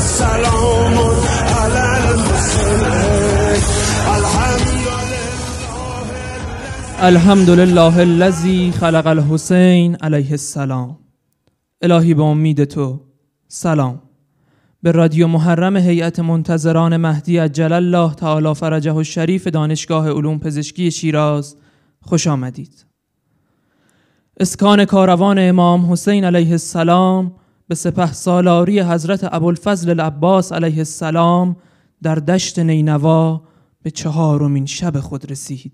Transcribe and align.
سلام 0.00 0.94
الحمد 7.02 7.50
لله 7.50 7.98
الذي 7.98 8.72
خلق 8.72 9.06
الحسین 9.06 9.96
علیه 10.00 10.30
السلام. 10.30 10.98
الهی 11.82 12.14
به 12.14 12.22
امید 12.22 12.64
تو 12.64 13.00
سلام. 13.48 14.02
به 14.82 14.92
رادیو 14.92 15.26
محرم 15.26 15.76
هیئت 15.76 16.20
منتظران 16.20 16.96
مهدی 16.96 17.38
عجل 17.38 17.72
الله 17.72 18.14
تعالی 18.14 18.54
فرجه 18.54 18.92
و 18.92 19.02
شریف 19.02 19.46
دانشگاه 19.46 20.10
علوم 20.10 20.38
پزشکی 20.38 20.90
شیراز 20.90 21.56
خوش 22.00 22.26
آمدید. 22.26 22.86
اسکان 24.40 24.84
کاروان 24.84 25.38
امام 25.38 25.92
حسین 25.92 26.24
علیه 26.24 26.50
السلام 26.50 27.32
به 27.70 27.76
سپه 27.76 28.12
سالاری 28.12 28.80
حضرت 28.80 29.28
ابوالفضل 29.32 29.90
العباس 29.90 30.52
علیه 30.52 30.78
السلام 30.78 31.56
در 32.02 32.14
دشت 32.14 32.58
نینوا 32.58 33.40
به 33.82 33.90
چهارمین 33.90 34.66
شب 34.66 35.00
خود 35.00 35.30
رسید. 35.30 35.72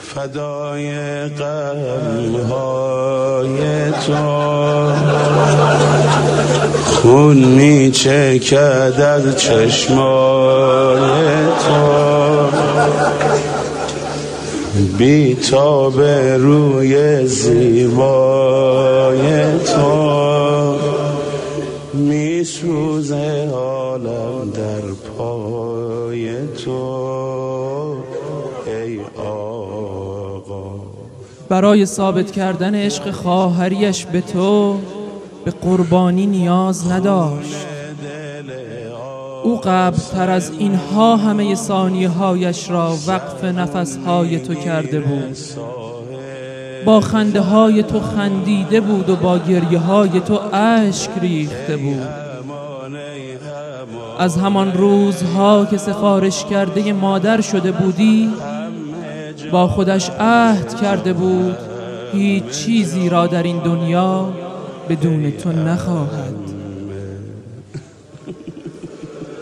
فدای 0.00 0.90
قلبهای 1.28 2.70
تو. 3.90 4.14
خون 6.84 7.36
می 7.36 7.90
چکد 7.90 9.00
از 9.00 9.36
چشمای 9.38 10.00
تو. 11.68 12.46
بی 14.98 15.36
به 15.96 16.36
روی 16.36 17.26
زیبای 17.26 18.78
تو. 19.58 20.25
برای 31.48 31.86
ثابت 31.86 32.30
کردن 32.30 32.74
عشق 32.74 33.10
خواهریش 33.10 34.04
به 34.04 34.20
تو 34.20 34.78
به 35.44 35.50
قربانی 35.50 36.26
نیاز 36.26 36.92
نداشت. 36.92 37.66
او 39.44 39.60
قبل 39.64 39.96
تر 39.96 40.30
از 40.30 40.50
اینها 40.58 41.16
همه 41.16 41.54
ثانیه 41.54 42.08
هایش 42.08 42.70
را 42.70 42.96
وقف 43.06 43.44
نفس 43.44 43.96
های 43.96 44.38
تو 44.38 44.54
کرده 44.54 45.00
بود. 45.00 45.36
با 46.84 47.00
خنده 47.00 47.40
های 47.40 47.82
تو 47.82 48.00
خندیده 48.00 48.80
بود 48.80 49.10
و 49.10 49.16
با 49.16 49.38
گریه 49.38 49.78
های 49.78 50.20
تو 50.20 50.40
اشک 50.52 51.10
ریخته 51.20 51.76
بود. 51.76 52.08
از 54.18 54.36
همان 54.36 54.72
روزها 54.72 55.66
که 55.70 55.76
سفارش 55.76 56.44
کرده 56.44 56.92
مادر 56.92 57.40
شده 57.40 57.72
بودی 57.72 58.30
با 59.50 59.68
خودش 59.68 60.10
عهد 60.10 60.80
کرده 60.80 61.12
بود 61.12 61.56
هیچ 62.12 62.44
چیزی 62.44 63.08
را 63.08 63.26
در 63.26 63.42
این 63.42 63.58
دنیا 63.58 64.32
بدون 64.88 65.30
تو 65.30 65.52
نخواهد. 65.52 66.34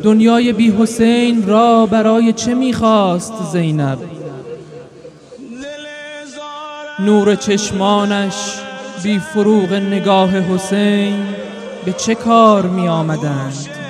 دنیای 0.02 0.52
بی 0.52 0.70
حسین 0.78 1.46
را 1.46 1.86
برای 1.86 2.32
چه 2.32 2.54
می‌خواست 2.54 3.32
زینب؟ 3.52 3.98
نور 7.00 7.34
چشمانش 7.34 8.58
بی 9.02 9.18
فروغ 9.18 9.72
نگاه 9.72 10.30
حسین 10.30 11.14
به 11.84 11.92
چه 11.92 12.14
کار 12.14 12.66
می 12.66 12.88
آمدند 12.88 13.83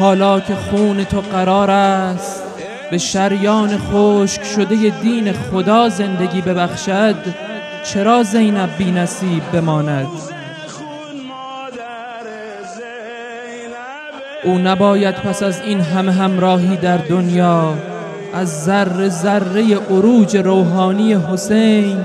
حالا 0.00 0.40
که 0.40 0.54
خون 0.54 1.04
تو 1.04 1.20
قرار 1.20 1.70
است 1.70 2.42
به 2.90 2.98
شریان 2.98 3.78
خشک 3.78 4.44
شده 4.44 4.92
دین 5.02 5.32
خدا 5.32 5.88
زندگی 5.88 6.40
ببخشد 6.40 7.16
چرا 7.84 8.22
زینب 8.22 8.70
بی 8.78 8.90
نصیب 8.92 9.42
بماند؟ 9.52 10.06
او 14.44 14.58
نباید 14.58 15.14
پس 15.14 15.42
از 15.42 15.60
این 15.60 15.80
همه 15.80 16.12
همراهی 16.12 16.76
در 16.76 16.96
دنیا 16.96 17.74
از 18.34 18.64
ذره 18.64 19.08
ذره 19.08 19.76
عروج 19.76 20.36
روحانی 20.36 21.14
حسین 21.14 21.96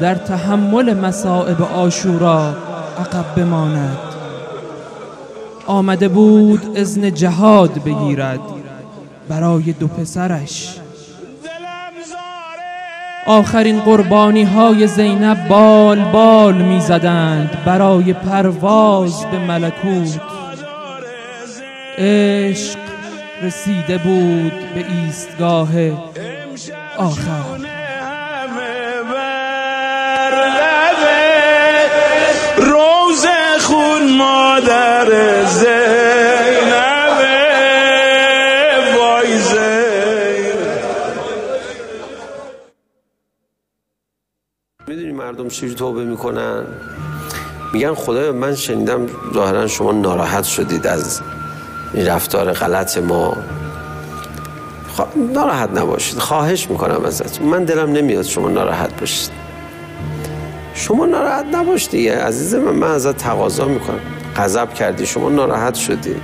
در 0.00 0.14
تحمل 0.14 0.94
مصائب 0.94 1.62
آشورا 1.62 2.56
عقب 2.98 3.34
بماند. 3.36 4.13
آمده 5.66 6.08
بود 6.08 6.78
ازن 6.78 7.14
جهاد 7.14 7.84
بگیرد 7.84 8.40
برای 9.28 9.72
دو 9.72 9.86
پسرش. 9.86 10.78
آخرین 13.26 13.80
قربانی 13.80 14.42
های 14.42 14.86
زینب 14.86 15.48
بال 15.48 16.04
بال 16.04 16.54
می‌زدند 16.54 17.64
برای 17.64 18.12
پرواز 18.12 19.24
به 19.30 19.38
ملکوت. 19.38 20.20
عشق 21.98 22.78
رسیده 23.42 23.98
بود 23.98 24.52
به 24.74 24.84
ایستگاه 24.90 25.70
آخر. 26.98 27.73
مادر 34.18 35.08
زینب 35.44 36.94
وای 38.98 39.38
می‌دونی 44.86 45.12
مردم 45.12 45.48
چجوری 45.48 45.74
توبه 45.74 46.04
می‌کنن؟ 46.04 46.64
میگن 47.72 47.94
خدای 47.94 48.30
من 48.30 48.54
شنیدم 48.54 49.06
ظاهرا 49.34 49.66
شما 49.66 49.92
ناراحت 49.92 50.44
شدید 50.44 50.86
از 50.86 51.20
این 51.94 52.06
رفتار 52.06 52.52
غلط 52.52 52.98
ما. 52.98 53.36
ناراحت 55.16 55.70
نباشید 55.70 56.18
خواهش 56.18 56.70
می‌کنم 56.70 57.04
ازت 57.04 57.42
من 57.42 57.64
دلم 57.64 57.92
نمیاد 57.92 58.24
شما 58.24 58.48
ناراحت 58.48 59.00
باشید 59.00 59.43
شما 60.74 61.06
ناراحت 61.06 61.44
نباش 61.52 61.88
دیگه. 61.88 62.18
عزیز 62.18 62.54
من 62.54 62.74
من 62.74 62.90
ازت 62.90 63.16
تقاضا 63.16 63.64
می‌کنم. 63.64 64.00
غضب 64.36 64.74
کردی 64.74 65.06
شما 65.06 65.28
ناراحت 65.28 65.74
شدی. 65.74 66.14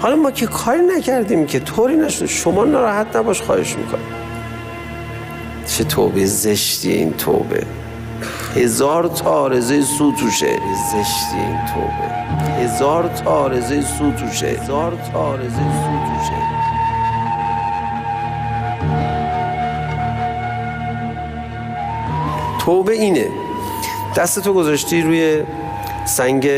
حالا 0.00 0.16
ما 0.16 0.30
که 0.30 0.46
کاری 0.46 0.80
نکردیم 0.96 1.46
که 1.46 1.60
طوری 1.60 1.96
نشد. 1.96 2.26
شما 2.26 2.64
ناراحت 2.64 3.16
نباش 3.16 3.42
خواهش 3.42 3.76
می‌کنم. 3.76 4.00
چه 5.66 5.84
توبه 5.84 6.26
زشتی 6.26 6.92
این 6.92 7.12
توبه. 7.12 7.62
هزار 8.56 9.08
تارزه 9.08 9.82
سو 9.82 10.12
توشه. 10.12 10.58
زشتی 10.92 11.36
این 11.36 11.58
توبه. 11.74 12.10
هزار 12.64 13.08
تارزه 13.24 13.82
سو 13.82 14.12
توشه. 14.12 14.46
هزار 14.46 14.92
تارزه 15.12 15.56
سو 15.56 15.90
توشه. 16.06 16.59
توبه 22.64 22.92
اینه. 22.92 23.26
دست 24.16 24.40
تو 24.40 24.52
گذاشتی 24.52 25.02
روی 25.02 25.42
سنگ 26.06 26.48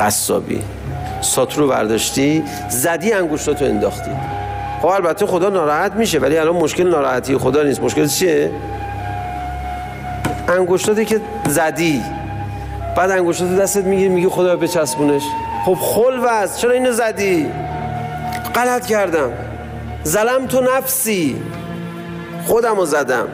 قصابی. 0.00 0.60
ساتر 1.20 1.56
رو 1.56 1.68
برداشتی 1.68 2.44
زدی 2.68 3.12
انگوشتاتو 3.12 3.64
انداختی. 3.64 4.10
خب 4.82 4.86
البته 4.86 5.26
خدا 5.26 5.48
ناراحت 5.48 5.92
میشه 5.92 6.18
ولی 6.18 6.38
الان 6.38 6.56
مشکل 6.56 6.90
ناراحتی 6.90 7.38
خدا 7.38 7.62
نیست. 7.62 7.82
مشکل 7.82 8.06
چیه؟ 8.06 8.50
انگشتاتی 10.48 11.04
که 11.04 11.20
زدی. 11.48 12.02
بعد 12.96 13.10
انگشتات 13.10 13.56
دستت 13.56 13.84
می‌گیری 13.84 14.08
میگی 14.08 14.28
خدا 14.28 14.56
بچسبونش. 14.56 15.22
خب 15.64 15.74
خل 15.80 16.18
وز 16.22 16.58
چرا 16.58 16.72
اینو 16.72 16.92
زدی؟ 16.92 17.46
غلط 18.54 18.86
کردم. 18.86 19.32
زلم 20.02 20.46
تو 20.46 20.60
نفسی. 20.60 21.42
خودمو 22.46 22.84
زدم. 22.84 23.28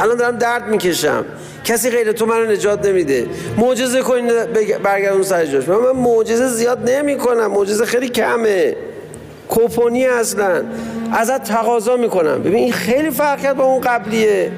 الان 0.00 0.16
دارم 0.16 0.38
درد 0.38 0.68
می‌کشم. 0.68 1.24
کسی 1.64 1.90
غیر 1.90 2.12
تو 2.12 2.26
منو 2.26 2.52
نجات 2.52 2.86
نمیده. 2.86 3.26
معجزه 3.56 4.00
کن 4.00 4.28
برگردون 4.82 5.22
سر 5.22 5.46
جاش. 5.46 5.68
من 5.68 5.90
معجزه 5.90 6.48
زیاد 6.48 6.90
نمی‌کنم. 6.90 7.46
معجزه 7.46 7.84
خیلی 7.84 8.08
کمه. 8.08 8.76
کوپونی 9.48 10.06
اصلا. 10.06 10.62
ازت 11.12 11.44
تقاضا 11.44 11.96
می‌کنم. 11.96 12.42
ببین 12.42 12.54
این 12.54 12.72
خیلی 12.72 13.10
فرق 13.10 13.40
کرد 13.40 13.56
با 13.56 13.64
اون 13.64 13.80
قبلیه. 13.80 14.52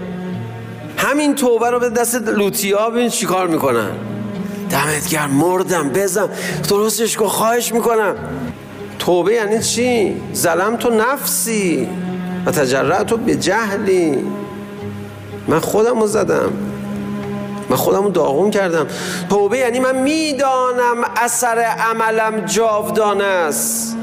همین 0.96 1.34
توبه 1.34 1.70
رو 1.70 1.80
به 1.80 1.88
دست 1.88 2.14
لوتیا 2.14 2.90
ببین 2.90 3.08
چیکار 3.08 3.46
می‌کنن. 3.46 3.90
دمت 4.70 5.08
گرم 5.08 5.30
مردم 5.30 5.88
بزن. 5.88 6.28
درستش 6.68 7.16
کن 7.16 7.26
خواهش 7.26 7.72
می‌کنم. 7.72 8.14
توبه 8.98 9.32
یعنی 9.32 9.62
چی؟ 9.62 10.16
زلم 10.32 10.76
تو 10.76 10.90
نفسی. 10.90 11.88
و 12.46 12.50
تجرع 12.50 13.02
تو 13.02 13.16
به 13.16 13.34
جهلی. 13.34 14.24
من 15.48 15.60
خودم 15.60 16.00
رو 16.00 16.06
زدم. 16.06 16.52
من 17.68 17.76
خودمو 17.76 18.10
داغون 18.10 18.50
کردم. 18.50 18.86
توبه 19.30 19.58
یعنی 19.58 19.80
من 19.80 19.96
می‌دانم 19.96 21.04
اثر 21.16 21.58
عملم 21.58 22.40
جاودانه 22.40 23.24
است. 23.24 23.96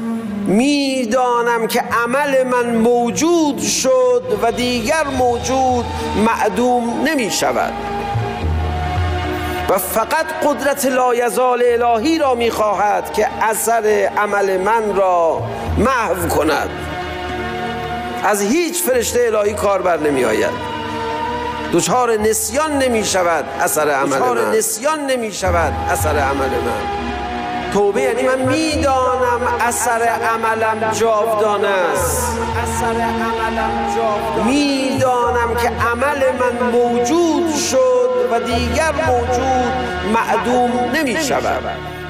می‌دانم 0.46 1.66
که 1.66 1.80
عمل 2.04 2.42
من 2.42 2.76
موجود 2.76 3.58
شد 3.58 4.22
و 4.42 4.52
دیگر 4.52 5.04
موجود 5.18 5.84
معدوم 6.26 7.02
نمی 7.04 7.30
شود 7.30 7.72
و 9.68 9.78
فقط 9.78 10.26
قدرت 10.44 10.86
لایزال 10.86 11.62
الهی 11.66 12.18
را 12.18 12.34
می‌خواهد 12.34 13.12
که 13.12 13.28
اثر 13.42 14.10
عمل 14.16 14.60
من 14.60 14.96
را 14.96 15.42
محو 15.78 16.28
کند. 16.28 16.70
از 18.24 18.42
هیچ 18.42 18.82
فرشته 18.82 19.20
الهی 19.26 19.54
کار 19.54 19.82
بر 19.82 19.98
نمی 19.98 20.24
آید 20.24 20.69
دچار 21.72 22.16
نسیان 22.16 22.78
نمی 22.78 23.04
شود 23.04 23.44
اثر 23.60 23.90
عمل 23.90 24.18
من. 24.18 24.56
نسیان 24.56 25.06
نمی 25.06 25.32
شود 25.32 25.72
اثر 25.90 26.18
عمل 26.18 26.48
من. 26.48 26.82
توبه 27.72 28.00
یعنی 28.00 28.22
من 28.22 28.38
می‌دانم 28.38 29.40
اثر 29.60 30.02
عملم 30.02 30.90
جاودانه 30.92 31.68
است. 31.68 32.38
اثر 32.62 33.00
عملم 33.00 33.94
جاودانه 33.96 34.44
می‌دانم 34.44 35.56
که 35.62 35.68
عمل 35.68 36.18
من 36.40 36.70
موجود 36.72 37.54
شد 37.70 38.10
و 38.32 38.40
دیگر 38.40 38.92
موجود 39.06 39.72
معدوم 40.14 40.90
نمی 40.94 41.16
شود. 41.16 41.62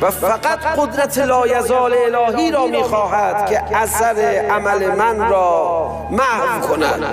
و 0.03 0.11
فقط 0.11 0.59
قدرت 0.77 1.19
لایزال 1.19 1.95
الهی 1.95 2.51
را 2.51 2.67
می 2.67 2.83
خواهد 2.83 3.51
که 3.51 3.77
اثر 3.77 4.47
عمل 4.51 4.95
من 4.95 5.31
را 5.31 6.07
محو 6.11 6.61
کند. 6.69 7.05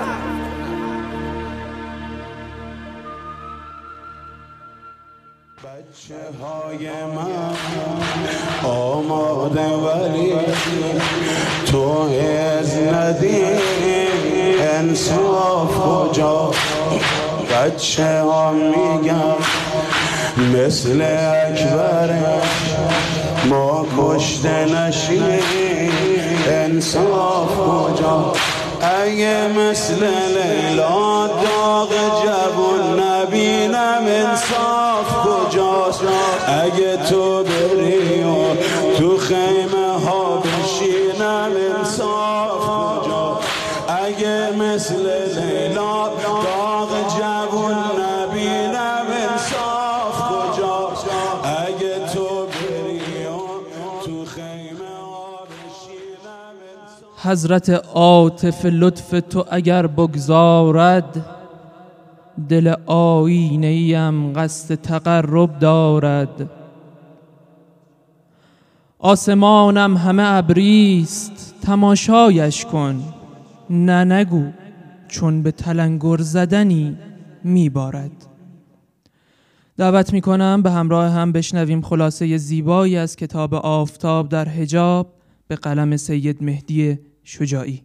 های 6.42 6.90
من 7.16 7.56
آماده 8.64 9.68
ولی 9.68 10.34
تو 11.66 12.10
از 12.56 12.78
ندی 12.78 13.42
انصاف 14.62 15.78
کجا؟ 15.78 16.52
بچه 17.52 18.22
ها 18.22 18.52
میگم 18.52 19.36
مثل 20.54 21.02
اکبر 21.02 22.14
ما 23.50 23.86
کشته 23.98 24.66
نشیم 24.66 25.40
انصاف 26.48 27.58
کجا؟ 27.58 28.34
اگه 28.88 29.48
مثل 29.48 30.08
لیلا 30.28 31.28
داغ 31.28 31.90
جبون 32.24 33.00
نبینم 33.00 34.04
انصاف 34.08 35.08
کجاست. 35.24 36.02
اگه 36.48 36.98
تو 36.98 37.44
بری 37.44 38.24
و 38.24 38.56
تو 38.98 39.18
خیمه 39.18 40.00
ها 40.06 40.38
بشینم 40.38 41.52
انصاف 41.78 42.60
کجا 42.60 43.40
اگه 43.88 44.52
مثل 44.52 45.27
حضرت 57.28 57.70
عاطف 57.94 58.66
لطف 58.66 59.22
تو 59.30 59.46
اگر 59.52 59.88
بگذارد 59.88 61.26
دل 62.50 62.74
آینه 62.86 63.68
ایم 63.68 64.34
قصد 64.34 64.76
تقرب 64.76 65.60
دارد. 65.60 66.50
آسمانم 69.00 69.98
همه 69.98 70.24
ابریست 70.26 71.56
تماشایش 71.62 72.66
کن. 72.66 73.04
نه 73.70 74.04
نگو 74.04 74.44
چون 75.08 75.42
به 75.42 75.52
تلنگر 75.52 76.18
زدنی 76.18 76.98
میبارد. 77.44 78.12
دعوت 79.78 80.14
می 80.14 80.22
کنم 80.22 80.62
به 80.62 80.72
همراه 80.72 81.12
هم 81.12 81.32
بشنویم 81.32 81.82
خلاصه 81.82 82.38
زیبایی 82.38 82.98
از 82.98 83.16
کتاب 83.16 83.54
آفتاب 83.54 84.30
در 84.30 84.50
حجاب 84.50 85.14
به 85.48 85.56
قلم 85.56 85.98
سید 85.98 86.44
مهدی 86.44 87.00
شجاعی. 87.30 87.82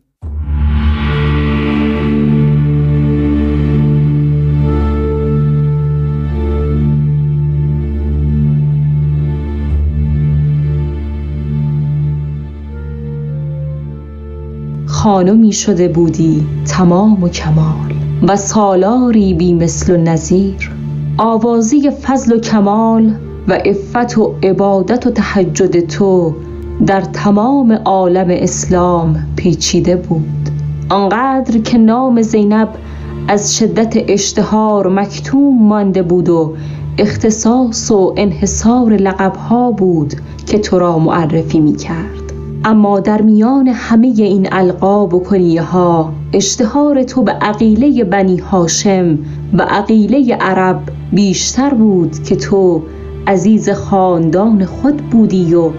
خانمی 14.87 15.53
شده 15.53 15.89
بودی 15.89 16.47
تمام 16.67 17.23
و 17.23 17.29
کمال 17.29 17.95
و 18.29 18.37
سالاری 18.37 19.35
بی 19.35 19.55
مثل 19.55 19.93
و 19.93 19.97
نظیر. 19.97 20.71
آوازی 21.19 21.91
فضل 21.91 22.33
و 22.33 22.39
کمال 22.39 23.15
و 23.49 23.53
عفت 23.53 24.19
و 24.19 24.35
عبادت 24.43 25.07
و 25.07 25.11
تهجد 25.11 25.87
تو 25.87 26.35
در 26.87 27.01
تمام 27.01 27.73
عالم 27.73 28.27
اسلام 28.31 29.17
پیچیده 29.37 29.97
بود. 29.97 30.49
آنقدر 30.89 31.59
که 31.59 31.79
نام 31.79 32.23
زینب 32.23 32.69
از 33.29 33.57
شدت 33.57 33.95
اشتهار 34.09 34.89
مکتوم 34.89 35.69
مانده 35.69 36.03
بود 36.03 36.29
و 36.29 36.55
اختصاص 36.99 37.91
و 37.91 38.15
انحصار 38.17 38.93
لقبها 38.93 39.71
بود 39.71 40.15
که 40.47 40.59
تو 40.59 40.79
را 40.79 40.99
معرفی 40.99 41.61
می 41.61 41.77
کرد 41.77 42.33
اما 42.65 43.01
در 43.01 43.23
میان 43.23 43.69
همه 43.69 44.07
این 44.17 44.49
القاب 44.53 45.15
و 45.15 45.21
کنیه 45.21 45.63
ها 45.63 46.13
اشتهار 46.33 47.03
تو 47.03 47.23
به 47.23 47.33
عقیله 47.33 48.05
بنی 48.05 48.37
هاشم 48.37 49.19
و 49.59 49.63
عقیله 49.63 50.37
عرب 50.41 50.81
بیشتر 51.13 51.75
بود 51.75 52.23
که 52.23 52.37
تو 52.37 52.83
عزیز 53.27 53.71
خاندان 53.71 54.65
خود 54.65 54.97
بودی 54.97 55.55
و 55.55 55.71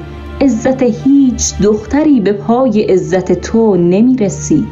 عزت 0.43 0.83
هیچ 0.83 1.57
دختری 1.63 2.19
به 2.19 2.33
پای 2.33 2.81
عزت 2.81 3.31
تو 3.31 3.75
نمی 3.75 4.15
رسید 4.15 4.67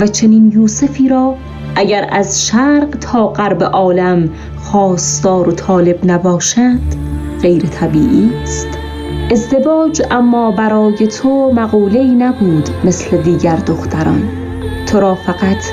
و 0.00 0.06
چنین 0.06 0.52
یوسفی 0.52 1.08
را 1.08 1.34
اگر 1.76 2.08
از 2.10 2.46
شرق 2.46 2.88
تا 3.00 3.28
غرب 3.28 3.62
عالم 3.62 4.30
خواستار 4.56 5.48
و 5.48 5.52
طالب 5.52 5.98
نباشد 6.04 6.80
غیر 7.42 7.62
طبیعی 7.62 8.30
است. 8.42 8.68
ازدواج 9.30 10.02
اما 10.10 10.50
برای 10.50 11.06
تو 11.06 11.52
مقوله 11.52 12.02
نبود 12.02 12.68
مثل 12.84 13.22
دیگر 13.22 13.56
دختران. 13.56 14.28
تو 14.86 15.00
را 15.00 15.14
فقط 15.14 15.64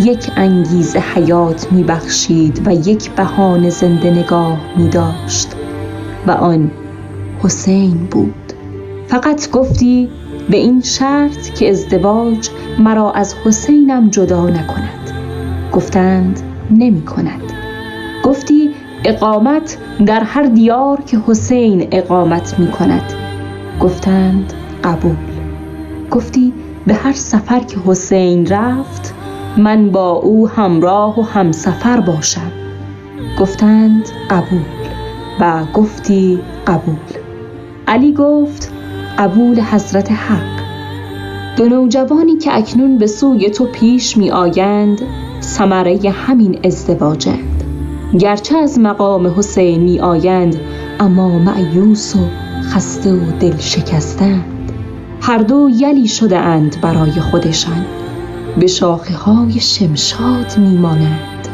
یک 0.00 0.30
انگیزه 0.36 0.98
حیات 0.98 1.72
می 1.72 1.82
بخشید 1.82 2.62
و 2.66 2.72
یک 2.72 3.10
بهانه 3.10 3.70
زنده 3.70 4.10
نگاه 4.10 4.58
می 4.76 4.88
داشت 4.88 5.48
و 6.26 6.30
آن 6.30 6.70
حسین 7.42 8.08
بود. 8.10 8.45
فقط 9.08 9.50
گفتی 9.50 10.08
به 10.50 10.56
این 10.56 10.80
شرط 10.80 11.54
که 11.54 11.70
ازدواج 11.70 12.48
مرا 12.78 13.12
از 13.12 13.34
حسینم 13.44 14.08
جدا 14.08 14.46
نکند. 14.46 15.10
گفتند 15.72 16.40
نمی 16.70 17.04
کند. 17.04 17.42
گفتی 18.24 18.70
اقامت 19.04 19.78
در 20.06 20.20
هر 20.20 20.42
دیار 20.42 21.00
که 21.00 21.18
حسین 21.26 21.88
اقامت 21.92 22.58
می 22.58 22.70
کند. 22.70 23.12
گفتند 23.80 24.52
قبول. 24.84 25.16
گفتی 26.10 26.52
به 26.86 26.94
هر 26.94 27.12
سفر 27.12 27.60
که 27.60 27.76
حسین 27.86 28.46
رفت 28.46 29.14
من 29.56 29.90
با 29.90 30.10
او 30.10 30.48
همراه 30.48 31.20
و 31.20 31.22
همسفر 31.22 32.00
باشم. 32.00 32.52
گفتند 33.40 34.08
قبول 34.30 34.64
و 35.40 35.64
گفتی 35.74 36.38
قبول. 36.66 36.96
علی 37.86 38.12
گفت 38.12 38.75
قبول 39.18 39.60
حضرت 39.60 40.12
حق. 40.12 40.66
دو 41.56 41.68
نوجوانی 41.68 42.36
که 42.36 42.56
اکنون 42.56 42.98
به 42.98 43.06
سوی 43.06 43.50
تو 43.50 43.66
پیش 43.66 44.16
می 44.16 44.30
آیند 44.30 45.00
ثمره 45.40 46.10
همین 46.10 46.58
ازدواجند. 46.64 47.64
گرچه 48.18 48.56
از 48.56 48.78
مقام 48.78 49.26
حسین 49.26 49.82
می 49.82 50.00
آیند 50.00 50.56
اما 51.00 51.38
معیوس 51.38 52.16
و 52.16 52.18
خسته 52.62 53.12
و 53.12 53.38
دل 53.40 53.56
شکستند. 53.56 54.72
هر 55.20 55.38
دو 55.38 55.70
یلی 55.72 56.08
شده 56.08 56.38
اند 56.38 56.76
برای 56.80 57.12
خودشان. 57.12 57.84
به 58.60 58.66
شاخه 58.66 59.14
های 59.14 59.60
شمشاد 59.60 60.58
می 60.58 60.78
مانند. 60.78 61.48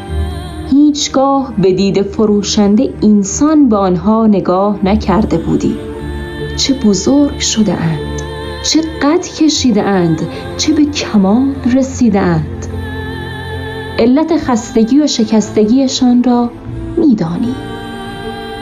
هیچگاه 0.70 1.52
به 1.58 1.72
دید 1.72 2.02
فروشنده 2.02 2.94
انسان 3.02 3.68
به 3.68 3.76
آنها 3.76 4.26
نگاه 4.26 4.78
نکرده 4.84 5.38
بودی. 5.38 5.91
چه 6.56 6.74
بزرگ 6.74 7.38
شده 7.38 7.72
اند 7.72 8.22
چه 8.62 8.80
قد 9.02 9.26
کشیده 9.26 9.82
اند 9.82 10.20
چه 10.56 10.72
به 10.72 10.84
کمال 10.84 11.54
رسیده 11.74 12.20
اند. 12.20 12.66
علت 13.98 14.36
خستگی 14.36 15.00
و 15.00 15.06
شکستگیشان 15.06 16.22
را 16.22 16.50
میدانی. 16.96 17.54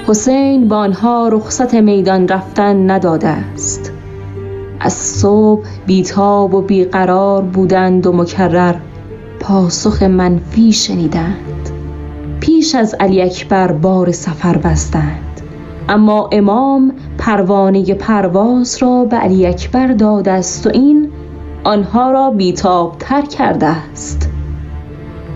حسین 0.07 0.69
با 0.69 0.77
آنها 0.77 1.29
رخصت 1.29 1.75
میدان 1.75 2.29
رفتن 2.29 2.91
نداده 2.91 3.29
است. 3.29 3.93
از 4.81 4.93
صبح 4.93 5.67
بیتاب 5.87 6.55
و 6.55 6.63
بیقرار 6.63 7.43
بودند 7.43 8.07
و 8.07 8.13
مکرر 8.13 8.75
پاسخ 9.41 10.03
منفی 10.03 10.73
شنیدند. 10.73 11.71
پیش 12.41 12.75
از 12.75 12.95
علی 13.01 13.23
اکبر 13.23 13.73
بار 13.73 14.13
سفر 14.13 14.59
بستند. 14.59 15.41
اما 15.89 16.29
امام 16.33 16.93
پروانه 17.21 17.95
پرواز 17.95 18.79
را 18.83 19.05
به 19.05 19.17
علی 19.17 19.47
اکبر 19.47 19.87
داده 19.87 20.31
است 20.31 20.67
و 20.67 20.71
این 20.75 21.09
آنها 21.65 22.11
را 22.11 22.31
بیتاب 22.31 22.97
تر 22.99 23.23
کرده 23.23 23.67
است. 23.67 24.31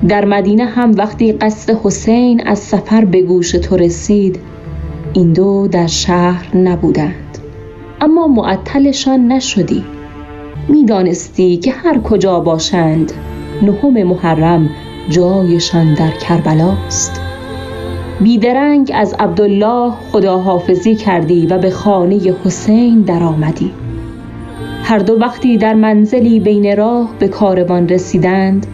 در 0.09 0.25
مدینه 0.25 0.65
هم 0.65 0.95
وقتی 0.97 1.33
قصد 1.33 1.79
حسین 1.85 2.47
از 2.47 2.59
سفر 2.59 3.05
به 3.05 3.23
گوش 3.23 3.51
تو 3.51 3.77
رسید 3.77 4.41
این 5.13 5.33
دو 5.33 5.69
در 5.69 5.87
شهر 5.87 6.57
نبودند. 6.57 7.39
اما 8.01 8.27
معطلشان 8.27 9.33
نشدی. 9.33 9.85
می‌دانستی 10.69 11.57
که 11.57 11.73
هر 11.73 11.99
کجا 11.99 12.41
باشند 12.41 13.13
نهم 13.63 14.03
محرم 14.03 14.71
جایشان 15.09 15.95
در 15.95 16.11
کربلاست. 16.11 17.21
بیدرنگ 18.21 18.91
از 18.95 19.15
عبدالله 19.19 19.93
خداحافظی 20.13 20.95
کردی 20.95 21.47
و 21.47 21.59
به 21.59 21.71
خانه 21.71 22.35
حسین 22.45 23.01
درآمدی. 23.01 23.73
هر 24.83 24.99
دو 24.99 25.21
وقتی 25.21 25.57
در 25.57 25.75
منزلی 25.75 26.41
بین 26.41 26.77
راه 26.77 27.15
به 27.19 27.29
کاروان 27.29 27.89
رسیدند 27.89 28.67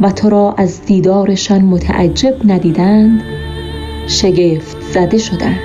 و 0.00 0.10
تو 0.10 0.30
را 0.30 0.54
از 0.58 0.84
دیدارشان 0.86 1.62
متعجب 1.62 2.34
ندیدند 2.44 3.22
شگفت 4.06 4.76
زده 4.80 5.18
شدند. 5.18 5.60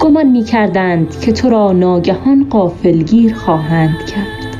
گمان 0.00 0.26
می 0.26 0.44
کردند 0.44 1.20
که 1.20 1.32
تو 1.32 1.48
را 1.48 1.72
ناگهان 1.72 2.46
قافلگیر 2.50 3.34
خواهند 3.34 4.06
کرد. 4.06 4.56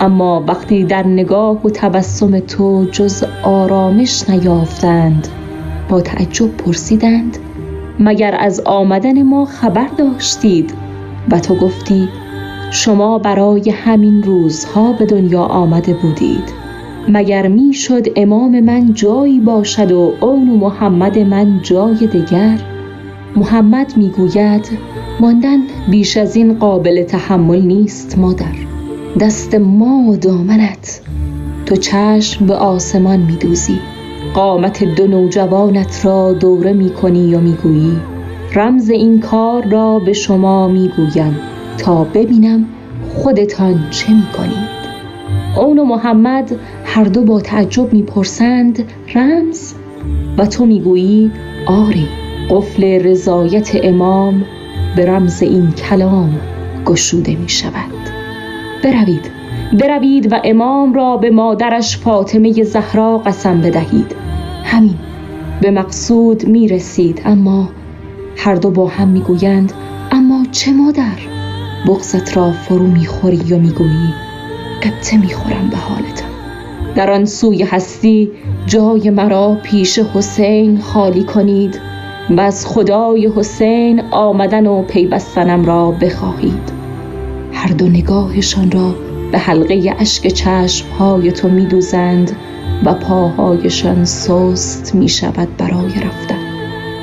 اما 0.00 0.44
وقتی 0.48 0.84
در 0.84 1.06
نگاه 1.06 1.66
و 1.66 1.70
تبسم 1.70 2.38
تو 2.38 2.84
جز 2.92 3.24
آرامش 3.42 4.30
نیافتند 4.30 5.28
با 5.88 6.00
تعجب 6.00 6.56
پرسیدند 6.56 7.38
مگر 8.00 8.36
از 8.40 8.60
آمدن 8.60 9.22
ما 9.22 9.44
خبر 9.44 9.88
داشتید؟ 9.98 10.74
و 11.30 11.40
تو 11.40 11.54
گفتی 11.54 12.08
شما 12.70 13.18
برای 13.18 13.70
همین 13.70 14.22
روزها 14.22 14.92
به 14.92 15.06
دنیا 15.06 15.42
آمده 15.42 15.94
بودید. 15.94 16.64
مگر 17.08 17.48
می‌شد 17.48 18.06
امام 18.16 18.60
من 18.60 18.94
جایی 18.94 19.40
باشد 19.40 19.92
و 19.92 20.12
اون 20.20 20.50
محمد 20.50 21.18
من 21.18 21.60
جای 21.62 22.06
دگر 22.06 22.58
محمد 23.36 23.96
می‌گوید 23.96 24.68
ماندن 25.20 25.58
بیش 25.90 26.16
از 26.16 26.36
این 26.36 26.58
قابل 26.58 27.02
تحمل 27.02 27.62
نیست 27.62 28.18
مادر. 28.18 28.54
دست 29.20 29.54
ما 29.54 30.10
و 30.10 30.16
دامنت. 30.16 31.00
تو 31.66 31.76
چشم 31.76 32.46
به 32.46 32.54
آسمان 32.54 33.20
میدوزی. 33.20 33.78
قامت 34.34 34.84
دو 34.84 35.06
نوجوانت 35.06 36.06
را 36.06 36.32
دوره 36.32 36.72
می‌کنی 36.72 37.34
و 37.34 37.40
می‌گویی 37.40 37.96
رمز 38.54 38.90
این 38.90 39.20
کار 39.20 39.66
را 39.66 39.98
به 39.98 40.12
شما 40.12 40.68
می‌گویم 40.68 41.38
تا 41.78 42.04
ببینم 42.04 42.66
خودتان 43.14 43.90
چه 43.90 44.12
می‌کنید 44.12 44.74
اون 45.60 45.78
و 45.78 45.84
محمد 45.84 46.56
هر 46.84 47.04
دو 47.04 47.22
با 47.22 47.40
تعجب 47.40 47.92
می‌پرسند 47.92 48.84
رمز؟ 49.14 49.74
و 50.38 50.46
تو 50.46 50.66
می‌گویی 50.66 51.30
آری 51.66 52.08
قفل 52.50 52.84
رضایت 52.84 53.70
امام 53.82 54.44
به 54.96 55.06
رمز 55.06 55.42
این 55.42 55.72
کلام 55.72 56.40
گشوده 56.86 57.36
می 57.36 57.48
شود. 57.48 58.04
بروید 58.84 59.30
بروید 59.80 60.32
و 60.32 60.40
امام 60.44 60.94
را 60.94 61.16
به 61.16 61.30
مادرش 61.30 61.98
فاطمه 61.98 62.62
زهرا 62.62 63.18
قسم 63.18 63.60
بدهید. 63.60 64.23
همین. 64.64 64.98
به 65.60 65.70
مقصود 65.70 66.48
می 66.48 66.68
رسید 66.68 67.22
اما 67.24 67.68
هر 68.36 68.54
دو 68.54 68.70
با 68.70 68.88
هم 68.88 69.08
می‌گویند 69.08 69.72
اما 70.10 70.42
چه 70.52 70.72
مادر؟ 70.72 71.18
بغزت 71.86 72.36
را 72.36 72.52
فرو 72.52 72.86
می‌خوری 72.86 73.54
و 73.54 73.58
می‌گویی؟ 73.58 74.14
قبطه 74.82 75.16
می‌خورم 75.16 75.68
به 75.70 75.76
حالتم. 75.76 76.28
در 76.94 77.10
آن 77.10 77.24
سوی 77.24 77.62
هستی 77.62 78.30
جای 78.66 79.10
مرا 79.10 79.58
پیش 79.62 79.98
حسین 79.98 80.80
خالی 80.80 81.24
کنید 81.24 81.80
و 82.30 82.40
از 82.40 82.66
خدای 82.66 83.32
حسین 83.36 84.02
آمدن 84.10 84.66
و 84.66 84.82
پیوستنم 84.82 85.64
را 85.64 85.90
بخواهید. 85.90 86.72
هر 87.52 87.68
دو 87.68 87.88
نگاهشان 87.88 88.70
را 88.70 88.94
به 89.32 89.38
حلقه 89.38 89.94
اشک 89.98 90.28
چشمهای 90.28 91.32
تو 91.32 91.48
میدوزند 91.48 92.36
و 92.84 92.94
پاهایشان 92.94 94.04
سست 94.04 94.94
می 94.94 95.08
شود 95.08 95.56
برای 95.58 95.86
رفتن. 95.86 96.38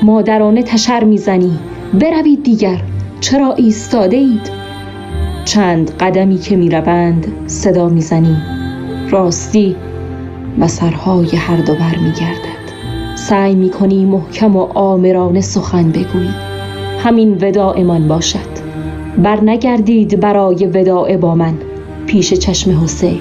مادرانه 0.02 0.62
تشر 0.62 1.04
می‌زنی 1.04 1.58
بروید 2.00 2.42
دیگر. 2.42 2.80
چرا 3.20 3.54
ایستاده 3.54 4.16
اید 4.16 4.50
چند 5.44 5.90
قدمی 5.90 6.38
که 6.38 6.56
می‌روند 6.56 7.26
صدا 7.46 7.88
می‌زنی 7.88 8.36
راستی 9.10 9.76
و 10.58 10.68
سرهای 10.68 11.36
هر 11.36 11.56
دو 11.56 11.74
بر 11.74 11.96
میگردد 11.96 12.62
سعی 13.14 13.54
می‌کنی 13.54 14.04
محکم 14.04 14.56
و 14.56 14.60
آمرانه 14.74 15.40
سخن 15.40 15.90
بگویی. 15.90 16.34
همین 16.98 17.38
وداعمان 17.40 18.08
باشد. 18.08 18.52
بر 19.18 19.40
نگردید 19.40 20.20
برای 20.20 20.66
وداع 20.66 21.16
با 21.16 21.34
من. 21.34 21.54
پیش 22.06 22.34
چشم 22.34 22.84
حسین 22.84 23.20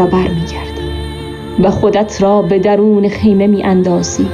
و 0.00 0.06
بر 0.06 0.28
میگردی 0.28 0.75
و 1.62 1.70
خودت 1.70 2.22
را 2.22 2.42
به 2.42 2.58
درون 2.58 3.08
خیمه 3.08 3.46
می 3.46 3.62
اندازی 3.62 4.26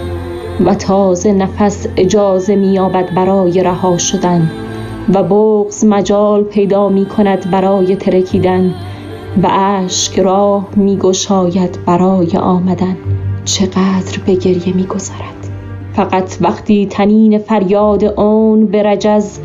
و 0.65 0.75
تازه 0.75 1.33
نفس 1.33 1.87
اجازه 1.97 2.57
مییابد 2.57 3.15
برای 3.15 3.63
رها 3.63 3.99
شدن 3.99 4.51
و 5.15 5.23
بغز 5.23 5.85
مجال 5.85 6.43
پیدا 6.43 6.89
می 6.89 7.07
کند 7.07 7.51
برای 7.51 7.97
ترکیدن 7.97 8.75
و 9.43 9.49
اشک 9.51 10.19
راه 10.19 10.69
می 10.77 10.97
گشاید 10.97 11.79
برای 11.87 12.37
آمدن. 12.37 12.97
چقدر 13.45 14.19
به 14.27 14.35
گریه 14.35 14.77
می 14.77 14.85
گذارد 14.85 15.49
فقط 15.93 16.37
وقتی 16.41 16.87
تنین 16.87 17.39
فریاد 17.39 18.05
اون 18.05 18.67
به 18.67 18.83
رجز 18.83 19.39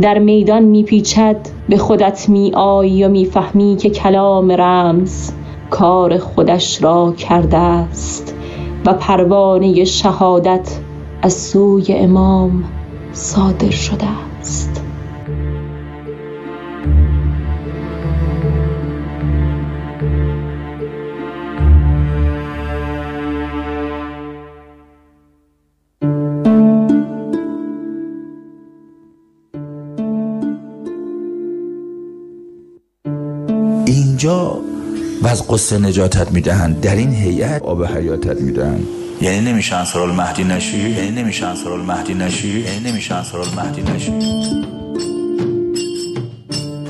در 0.00 0.18
میدان 0.18 0.62
میپیچد 0.62 1.36
به 1.68 1.76
خودت 1.76 2.28
می 2.28 2.52
آیی 2.54 3.04
و 3.04 3.08
می‌فهمی 3.08 3.76
که 3.76 3.90
کلام 3.90 4.52
رمز 4.52 5.30
کار 5.70 6.18
خودش 6.18 6.82
را 6.82 7.12
کرده 7.12 7.56
است 7.56 8.34
و 8.86 8.94
پروانه 8.94 9.84
شهادت 9.84 10.78
از 11.22 11.32
سوی 11.32 11.92
امام 11.92 12.64
صادر 13.12 13.70
شده 13.70 14.06
است. 14.40 14.80
اینجا 33.86 34.73
و 35.24 35.26
از 35.26 35.48
قصه 35.48 35.78
نجاتت 35.78 36.32
می‌دهند. 36.32 36.80
در 36.80 36.96
این 36.96 37.14
هیئت 37.14 37.62
آب 37.62 37.84
حیاتت 37.84 38.40
می‌دهند. 38.40 38.86
یعنی 39.20 39.40
نمیشه 39.40 39.76
انصار 39.76 40.02
المهدی 40.02 40.44
نشی؟ 40.44 40.90
یعنی 40.90 41.10
نمیشه 41.10 41.46
انصار 41.46 41.72
المهدی 41.72 42.14
نشی؟ 42.14 42.60
یعنی 42.60 42.90
نمیشه 42.90 43.14
انصار 43.14 43.40
المهدی 43.40 43.82
نشی؟ 43.82 44.12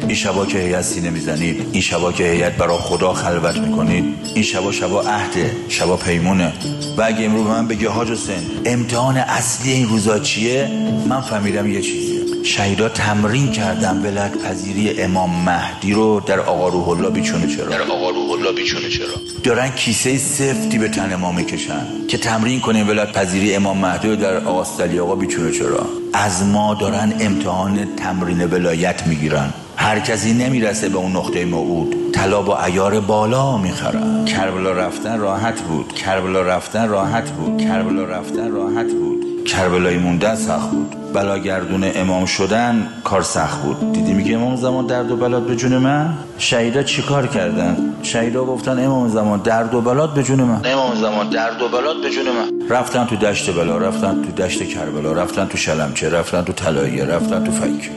این 0.01 0.15
شبا 0.15 0.47
که 0.47 0.59
هیئت 0.59 0.83
سینه 0.83 1.11
می‌زنید 1.11 1.67
این 1.73 1.83
شبا 1.83 2.13
که 2.13 2.25
هیئت 2.25 2.57
برای 2.57 2.79
خدا 2.79 3.13
خلوت 3.13 3.57
می‌کنید 3.57 4.05
این 4.35 4.45
شبا 4.45 4.73
شبا 4.73 5.01
عهده 5.01 5.51
شبا 5.69 5.97
پیمونه. 5.97 6.53
و 6.99 7.03
اگه 7.03 7.25
امروز 7.25 7.45
به 7.45 7.51
من 7.51 7.69
بگی 7.69 7.87
حاج 7.87 8.11
حسین 8.11 8.43
امتحان 8.65 9.17
اصلی 9.17 9.73
این 9.73 9.89
روزا 9.89 10.19
چیه؟ 10.19 10.69
من 11.09 11.21
فهمیدم 11.21 11.71
یه 11.71 11.81
چیزیه 11.81 12.15
شهیدا 12.45 12.89
تمرین 12.89 13.53
کردن 13.53 14.03
ولایت 14.07 14.33
پذیری 14.39 15.03
امام 15.03 15.45
مهدی 15.45 15.93
رو 15.93 16.21
در 16.27 16.41
آقا 16.41 16.69
روح 16.69 16.89
الله 16.89 17.11
بیچونه. 17.11 17.57
چرا؟ 17.57 17.69
در 17.69 17.83
آقا 17.83 18.11
الله 18.45 18.57
بیچونه 18.57 18.89
چرا؟ 18.89 19.15
دارن 19.43 19.71
کیسه 19.71 20.19
سفتی 20.19 20.79
به 20.79 20.89
تن 20.89 21.15
ما 21.15 21.33
می‌کشن 21.33 21.87
که 22.09 22.19
تمرین 22.19 22.61
کنیم 22.61 22.89
ولایت 22.89 23.13
پذیری 23.13 23.55
امام 23.55 23.79
مهدی 23.79 24.17
در 24.17 24.37
آقا 24.37 24.65
سلی 24.65 24.99
آقا 24.99 25.15
بیچونه 25.15 25.53
چرا؟ 25.53 25.87
از 26.13 26.45
ما 26.45 26.75
دارن 26.75 27.13
امتحان 27.21 27.97
تمرین 27.97 28.45
ولایت 28.45 29.07
می‌گیرن. 29.07 29.55
هر 29.77 30.01
کسی 30.01 30.33
نمی‌رسه 30.33 30.89
به 30.89 30.97
اون 30.97 31.13
نقطه 31.17 31.45
موعود. 31.45 32.13
طلا 32.13 32.43
با 32.43 32.65
ایار 32.65 33.01
بالا 33.01 33.59
می‌خرن. 33.59 34.25
کربلا 34.25 34.73
رفتن 34.73 35.19
راحت 35.19 35.61
بود. 35.61 35.93
کربلا 35.93 36.43
رفتن 36.43 36.89
راحت 36.89 37.31
بود. 37.31 37.61
کربلا 37.61 38.05
رفتن 38.05 38.51
راحت 38.51 38.93
بود. 38.93 39.24
کربلایی 39.45 39.99
موندن 39.99 40.37
سخت 40.37 40.71
بود. 40.71 40.97
بلاگردون 41.13 41.85
امام 41.95 42.27
شدن 42.27 42.89
کار 43.05 43.23
سخت 43.23 43.63
بود. 43.63 43.93
دیدی 43.93 44.13
میگه 44.13 44.35
امام 44.35 44.57
زمان 44.57 44.87
درد 44.87 45.11
و 45.11 45.17
بلاد 45.17 45.43
به 45.43 45.57
جون 45.57 45.79
من؟ 45.79 46.15
شهیدا 46.39 46.83
چیکار 46.83 47.27
کردن؟ 47.27 47.77
شهیدا 48.03 48.45
گفتن 48.45 48.85
امام 48.85 49.09
زمان 49.09 49.41
درد 49.41 49.75
و 49.75 49.81
بلاد 49.81 50.15
به 50.15 50.23
جون 50.23 50.41
من. 50.43 50.61
امام 50.65 50.95
زمان 50.95 51.31
درد 51.31 51.63
و 51.63 51.69
بلاد 51.69 52.03
به 52.03 52.11
جون 52.11 52.25
من. 52.25 52.69
رفتن 52.69 53.05
تو 53.05 53.17
دشت 53.17 53.55
بلا 53.55 53.79
رفتن 53.79 54.23
تو 54.23 54.43
دشت 54.43 54.63
کربلا 54.69 55.13
رفتن 55.13 55.47
تو 55.47 55.57
شلمچه 55.57 56.09
رفتن 56.09 56.43
تو 56.43 56.53
طلایه 56.53 57.05
رفتن 57.05 57.45
تو 57.45 57.53
فک 57.53 57.91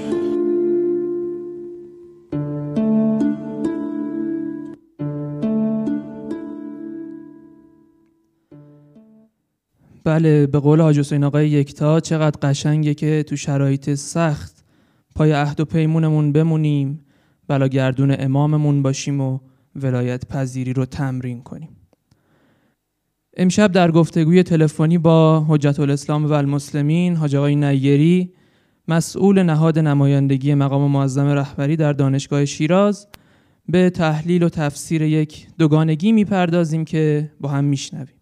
بله 10.07 10.47
به 10.47 10.59
قول 10.59 10.81
حاج 10.81 10.99
حسین 10.99 11.23
آقای 11.23 11.49
یکتا 11.49 11.99
چقدر 11.99 12.39
قشنگه 12.41 12.93
که 12.93 13.23
تو 13.23 13.35
شرایط 13.35 13.93
سخت 13.93 14.65
پای 15.15 15.31
عهد 15.31 15.59
و 15.59 15.65
پیمونمون 15.65 16.31
بمونیم 16.31 17.05
بلا 17.47 17.67
گردون 17.67 18.15
اماممون 18.19 18.81
باشیم 18.81 19.21
و 19.21 19.39
ولایت 19.75 20.27
پذیری 20.27 20.73
رو 20.73 20.85
تمرین 20.85 21.41
کنیم. 21.41 21.69
امشب 23.37 23.71
در 23.71 23.91
گفتگوی 23.91 24.43
تلفنی 24.43 24.97
با 24.97 25.45
حجت 25.49 25.79
الاسلام 25.79 26.25
و 26.25 26.31
المسلمین 26.31 27.15
حاج 27.15 27.35
آقای 27.35 27.55
نیری 27.55 28.33
مسئول 28.87 29.43
نهاد 29.43 29.79
نمایندگی 29.79 30.53
مقام 30.53 30.91
معظم 30.91 31.27
رهبری 31.27 31.75
در 31.75 31.93
دانشگاه 31.93 32.45
شیراز 32.45 33.07
به 33.69 33.89
تحلیل 33.89 34.43
و 34.43 34.49
تفسیر 34.49 35.01
یک 35.01 35.47
دوگانگی 35.57 36.11
می‌پردازیم 36.11 36.85
که 36.85 37.31
با 37.39 37.49
هم 37.49 37.63
میشنویم. 37.63 38.16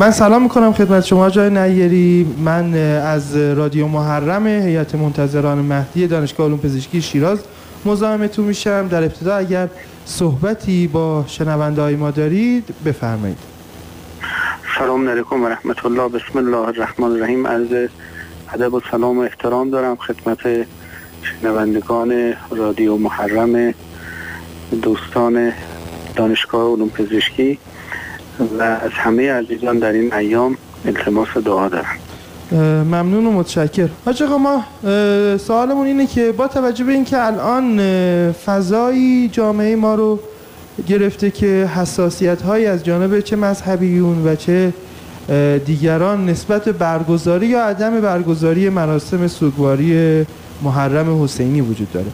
من 0.00 0.10
سلام 0.10 0.42
می‌کنم 0.42 0.72
خدمت 0.72 1.04
شما 1.04 1.30
جای 1.30 1.50
نیری. 1.50 2.26
من 2.44 2.74
از 2.98 3.36
رادیو 3.36 3.86
محرم 3.86 4.46
هیئت 4.46 4.94
منتظران 4.94 5.58
مهدی 5.58 6.06
دانشگاه 6.06 6.46
علوم 6.46 6.58
پزشکی 6.58 7.02
شیراز 7.02 7.38
مزاحمتون 7.84 8.44
میشم. 8.44 8.88
در 8.88 9.02
ابتدا 9.02 9.36
اگر 9.36 9.68
صحبتی 10.04 10.86
با 10.86 11.24
شنونده 11.26 11.82
های 11.82 11.96
ما 11.96 12.10
دارید 12.10 12.64
بفرمایید. 12.84 13.38
سلام 14.78 15.08
علیکم 15.08 15.42
و 15.42 15.48
رحمت 15.48 15.86
الله 15.86 16.08
بسم 16.08 16.38
الله 16.38 16.56
الرحمن 16.68 17.12
الرحیم. 17.12 17.46
عرض 17.46 17.88
ادب 18.54 18.74
و 18.74 18.80
سلام 18.90 19.18
و 19.18 19.20
احترام 19.20 19.70
دارم 19.70 19.96
خدمت 19.96 20.66
شنوندگان 21.22 22.32
رادیو 22.50 22.96
محرم 22.96 23.74
دوستان 24.82 25.52
دانشگاه 26.16 26.72
علوم 26.72 26.88
پزشکی. 26.88 27.58
و 28.58 28.62
از 28.62 28.90
همه 28.92 29.32
عزیزان 29.32 29.78
در 29.78 29.92
این 29.92 30.14
ایام 30.14 30.56
التماس 30.84 31.28
دعا 31.44 31.68
دارم. 31.68 31.96
ممنون 32.84 33.26
و 33.26 33.32
متشکر 33.32 33.88
حاج 34.04 34.22
ما 34.22 34.64
سوالمون 35.38 35.86
اینه 35.86 36.06
که 36.06 36.32
با 36.32 36.48
توجه 36.48 36.84
به 36.84 36.92
اینکه 36.92 37.26
الان 37.26 37.80
فضایی 38.32 39.28
جامعه 39.28 39.76
ما 39.76 39.94
رو 39.94 40.18
گرفته 40.86 41.30
که 41.30 41.70
حساسیت 41.76 42.42
هایی 42.42 42.66
از 42.66 42.84
جانب 42.84 43.20
چه 43.20 43.36
مذهبیون 43.36 44.26
و 44.26 44.36
چه 44.36 44.72
دیگران 45.66 46.26
نسبت 46.26 46.68
برگزاری 46.68 47.46
یا 47.46 47.64
عدم 47.64 48.00
برگزاری 48.00 48.68
مراسم 48.68 49.26
سوگواری 49.26 50.24
محرم 50.62 51.22
حسینی 51.22 51.60
وجود 51.60 51.92
داره. 51.92 52.06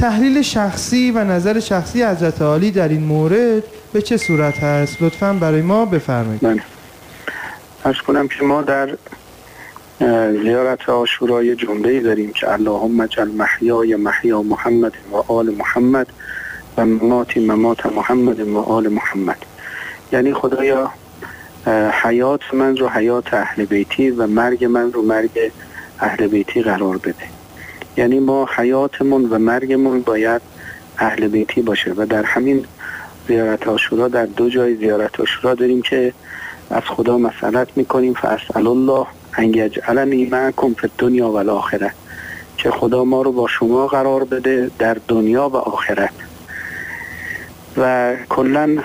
تحلیل 0.00 0.42
شخصی 0.42 1.10
و 1.10 1.24
نظر 1.24 1.60
شخصی 1.60 2.02
حضرت 2.02 2.42
عالی 2.42 2.70
در 2.70 2.88
این 2.88 3.02
مورد 3.02 3.62
به 3.92 4.02
چه 4.02 4.16
صورت 4.16 4.58
هست؟ 4.58 5.02
لطفا 5.02 5.32
برای 5.32 5.62
ما 5.62 5.84
بفرمایید. 5.84 6.44
من 6.44 6.60
ارز 7.84 7.96
کنم 7.96 8.28
که 8.28 8.44
ما 8.44 8.62
در 8.62 8.96
زیارت 10.42 10.88
آشورای 10.88 11.56
جمله 11.56 12.00
داریم 12.00 12.32
که 12.32 12.52
اللهم 12.52 13.06
جل 13.06 13.28
محیای 13.28 13.96
محیا 13.96 14.42
محمد 14.42 14.92
و 15.12 15.32
آل 15.32 15.54
محمد 15.54 16.06
و 16.76 16.86
ممات 16.86 17.36
ممات 17.36 17.86
محمد 17.86 18.40
و 18.40 18.58
آل 18.58 18.88
محمد. 18.88 19.38
یعنی 20.12 20.34
خدایا 20.34 20.90
حیات 22.02 22.54
من 22.54 22.76
رو 22.76 22.88
حیات 22.88 23.34
اهل 23.34 23.64
بیتی 23.64 24.10
و 24.10 24.26
مرگ 24.26 24.64
من 24.64 24.92
رو 24.92 25.02
مرگ 25.02 25.52
اهل 26.00 26.26
بیتی 26.26 26.62
قرار 26.62 26.96
بده. 26.96 27.29
یعنی 28.00 28.18
ما 28.18 28.48
حیاتمون 28.56 29.24
و 29.24 29.38
مرگمون 29.38 30.02
باید 30.02 30.42
اهل 30.98 31.28
بیتی 31.28 31.62
باشه 31.62 31.92
و 31.96 32.06
در 32.06 32.22
همین 32.22 32.64
زیارت 33.28 33.68
آشورا 33.68 34.08
در 34.08 34.26
دو 34.26 34.48
جای 34.48 34.76
زیارت 34.76 35.20
آشورا 35.20 35.54
داریم 35.54 35.82
که 35.82 36.12
از 36.70 36.82
خدا 36.82 37.18
مسئلت 37.18 37.68
می‌کنیم. 37.76 38.14
فاسال 38.14 38.66
الله 38.66 39.06
ان 39.34 39.44
یجعلنی 39.54 40.24
معکم 40.24 40.74
فی 40.74 40.86
الدنیا 40.86 41.28
و 41.30 41.36
الاخره 41.36 41.90
که 42.56 42.70
خدا 42.70 43.04
ما 43.04 43.22
رو 43.22 43.32
با 43.32 43.46
شما 43.48 43.86
قرار 43.86 44.24
بده 44.24 44.70
در 44.78 44.96
دنیا 45.08 45.48
و 45.48 45.56
آخرت. 45.56 46.14
و 47.76 48.14
کلا 48.28 48.78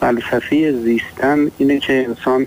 فلسفی 0.00 0.72
زیستن 0.72 1.50
اینه 1.58 1.78
که 1.78 2.06
انسان 2.08 2.46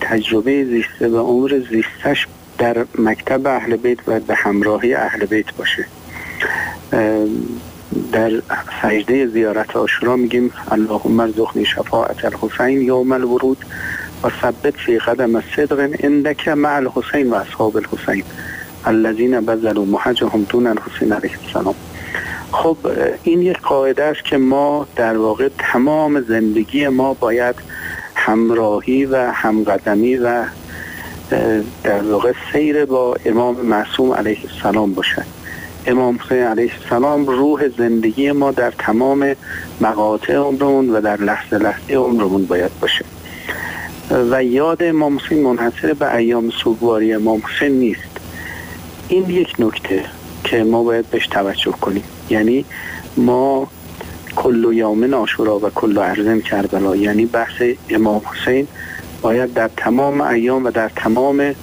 تجربه 0.00 0.64
زیسته 0.64 1.08
و 1.08 1.18
عمر 1.18 1.62
زیستش 1.70 2.26
در 2.58 2.86
مکتب 2.98 3.46
اهل 3.46 3.76
بیت 3.76 3.98
و 4.08 4.20
به 4.20 4.34
همراهی 4.34 4.94
اهل 4.94 5.26
بیت 5.26 5.54
باشه. 5.54 5.86
در 8.12 8.30
سجده 8.82 9.26
زیارت 9.26 9.76
آشورا 9.76 10.16
میگیم 10.16 10.52
اللهم 10.70 11.20
ارزقنی 11.20 11.64
شفاعت 11.64 12.24
الحسین 12.24 12.82
یوم 12.82 13.12
الورود 13.12 13.58
و 14.24 14.30
ثبت 14.42 14.76
فی 14.76 14.98
قدم 14.98 15.40
صدق 15.40 15.88
اندک 16.00 16.48
مع 16.48 16.74
الحسین 16.74 17.30
و 17.30 17.34
اصحاب 17.34 17.76
الحسین 17.76 18.24
الذین 18.84 19.40
بذلوا 19.40 19.84
محجهم 19.84 20.46
دون 20.48 20.66
الحسین 20.66 21.12
علیه 21.12 21.38
السلام. 21.46 21.74
خب 22.52 22.76
این 23.22 23.42
یک 23.42 23.58
قاعده 23.58 24.04
است 24.04 24.24
که 24.24 24.36
ما 24.36 24.86
در 24.96 25.16
واقع 25.16 25.48
تمام 25.58 26.20
زندگی 26.20 26.88
ما 26.88 27.14
باید 27.14 27.54
همراهی 28.14 29.04
و 29.04 29.16
همقدمی 29.16 30.16
و 30.16 30.44
در 31.84 32.02
واقع 32.02 32.32
سیر 32.52 32.84
با 32.84 33.16
امام 33.24 33.56
معصوم 33.60 34.12
علیه 34.12 34.38
السلام 34.44 34.94
باشد. 34.94 35.24
امام 35.86 36.18
حسین 36.24 36.42
علیه 36.42 36.72
السلام 36.82 37.26
روح 37.26 37.68
زندگی 37.78 38.32
ما 38.32 38.50
در 38.50 38.70
تمام 38.70 39.34
مقاطع 39.80 40.34
عمرمون 40.34 40.90
و 40.90 41.00
در 41.00 41.16
لحظه 41.16 41.58
لحظه 41.58 41.94
عمرمون 41.94 42.46
باید 42.46 42.70
باشه. 42.80 43.04
و 44.30 44.44
یاد 44.44 44.82
امام 44.82 45.18
حسین 45.18 45.42
منحصر 45.42 45.94
به 45.94 46.14
ایام 46.14 46.50
سوگواری 46.50 47.12
امام 47.12 47.42
حسین 47.56 47.72
نیست. 47.72 48.20
این 49.08 49.30
یک 49.30 49.54
نکته 49.58 50.04
که 50.44 50.64
ما 50.64 50.82
باید 50.82 51.10
بهش 51.10 51.26
توجه 51.26 51.72
کنیم. 51.72 52.04
یعنی 52.30 52.64
ما 53.16 53.68
کل 54.36 54.68
یوم 54.72 55.14
آشورا 55.14 55.58
و 55.58 55.70
کل 55.70 55.98
ارزم 55.98 56.40
کربلا 56.40 56.96
یعنی 56.96 57.26
بحث 57.26 57.62
امام 57.90 58.20
حسین 58.24 58.66
باید 59.22 59.54
در 59.54 59.70
تمام 59.76 60.20
ایام 60.20 60.64
و 60.64 60.70
در 60.70 60.88
تمام 60.88 61.54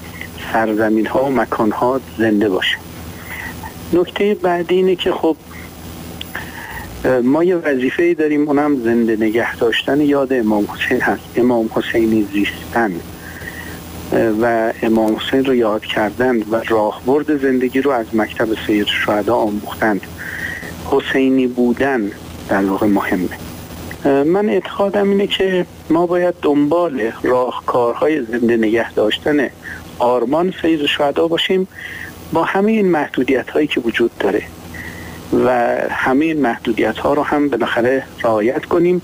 سرزمین 0.53 1.05
ها 1.05 1.25
و 1.25 1.31
مکان 1.31 1.71
ها 1.71 2.01
زنده 2.17 2.49
باشه. 2.49 2.77
نکته 3.93 4.33
بعدی 4.33 4.75
اینه 4.75 4.95
که 4.95 5.11
خب 5.11 5.37
ما 7.23 7.43
یه 7.43 7.55
وظیفه 7.55 8.13
داریم 8.13 8.47
اونم 8.47 8.83
زنده 8.83 9.15
نگه 9.15 9.55
داشتن 9.55 10.01
یاد 10.01 10.33
امام 10.33 10.67
حسین 10.73 11.01
هست. 11.01 11.23
امام 11.35 11.69
حسینی 11.73 12.27
زیستن 12.33 12.91
و 14.41 14.73
امام 14.81 15.15
حسین 15.15 15.45
رو 15.45 15.55
یاد 15.55 15.85
کردن 15.85 16.41
و 16.41 16.61
راهبرد 16.67 17.41
زندگی 17.41 17.81
رو 17.81 17.91
از 17.91 18.05
مکتب 18.13 18.47
سید 18.67 18.87
شهدا 18.87 19.35
آموختند 19.35 20.01
حسینی 20.85 21.47
بودن 21.47 22.11
در 22.49 22.65
واقع 22.65 22.87
مهمه. 22.87 23.54
من 24.05 24.49
اعتقادم 24.49 25.09
اینه 25.09 25.27
که 25.27 25.65
ما 25.89 26.05
باید 26.05 26.35
دنبال 26.41 27.11
راهکارهای 27.23 28.25
زنده 28.25 28.57
نگه 28.57 28.93
داشتن 28.93 29.49
آرمان 29.99 30.53
سید 30.61 30.85
شهدا 30.85 31.27
باشیم 31.27 31.67
با 32.33 32.43
همه 32.43 32.71
این 32.71 32.91
محدودیت 32.91 33.49
هایی 33.49 33.67
که 33.67 33.79
وجود 33.79 34.17
داره 34.17 34.43
و 35.45 35.49
همه 35.89 36.25
این 36.25 36.41
محدودیت 36.41 36.97
ها 36.97 37.13
رو 37.13 37.23
هم 37.23 37.49
بالاخره 37.49 38.03
رعایت 38.23 38.65
کنیم. 38.65 39.01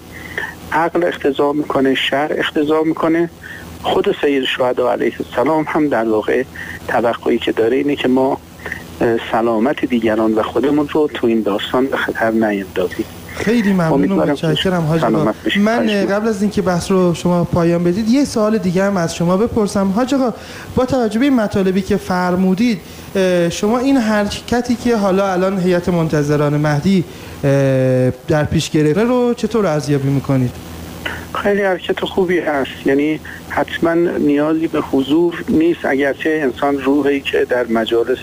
عقل 0.72 1.04
اختضا 1.04 1.54
می‌کنه 1.54 1.96
شر 1.96 2.36
اختضا 2.38 2.84
می‌کنه. 2.84 3.30
خود 3.84 4.16
سید 4.22 4.44
شهدا 4.44 4.92
علیه 4.92 5.14
السلام 5.20 5.66
هم 5.68 5.88
در 5.88 6.10
واقع 6.10 6.44
توقعی 6.88 7.38
که 7.38 7.52
داره 7.52 7.78
اینه 7.78 7.96
که 7.96 8.08
ما 8.08 8.38
سلامت 9.32 9.86
دیگران 9.86 10.34
و 10.34 10.44
خودمون 10.44 10.88
رو 10.90 11.08
تو 11.14 11.28
این 11.28 11.42
داستان 11.42 11.86
به 11.86 11.98
خطر 11.98 12.32
نیندازیم. 12.32 13.06
خیلی 13.36 13.74
ممنون 13.74 14.12
و 14.12 14.26
متشکرم 14.26 14.82
حاج 14.82 15.04
آقا 15.04 15.34
من 15.60 16.06
قبل 16.06 16.28
از 16.28 16.42
اینکه 16.42 16.62
بحث 16.62 16.92
رو 16.92 17.14
شما 17.14 17.44
پایان 17.44 17.84
بدید 17.84 18.10
یه 18.10 18.26
سوال 18.26 18.58
دیگه 18.58 18.84
هم 18.84 18.98
از 18.98 19.16
شما 19.16 19.38
بپرسم. 19.38 19.88
حاج 19.88 20.14
آقا 20.14 20.34
با 20.76 20.86
توجه 20.86 21.20
به 21.20 21.30
مطالبی 21.30 21.82
که 21.82 21.98
فرمودید 21.98 22.80
شما 23.50 23.80
این 23.80 23.98
حرکتی 23.98 24.76
که 24.76 24.98
حالا 24.98 25.32
الان 25.32 25.60
هیئت 25.60 25.90
منتظران 25.90 26.58
مهدی 26.58 27.04
در 28.28 28.44
پیش 28.44 28.70
گرفته 28.70 29.04
رو 29.04 29.34
چطور 29.34 29.68
ارزیابی 29.68 30.10
می‌کنید؟ 30.10 30.52
خیلی 31.44 31.62
حرکت 31.62 32.00
خوبی 32.00 32.40
هست. 32.40 32.72
یعنی 32.86 33.20
حتما 33.50 33.94
نیازی 34.18 34.68
به 34.68 34.80
حضور 34.80 35.44
نیست. 35.50 35.80
اگرچه 35.84 36.40
انسان 36.44 36.80
روحی 36.80 37.22
که 37.22 37.46
در 37.50 37.68
مجالس 37.68 38.20